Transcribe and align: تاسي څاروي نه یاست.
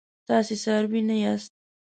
تاسي 0.27 0.55
څاروي 0.63 1.01
نه 1.09 1.15
یاست. 1.23 1.51